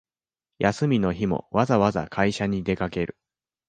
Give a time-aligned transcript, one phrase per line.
[0.57, 3.19] 休みの日もわざわざ会社に出かける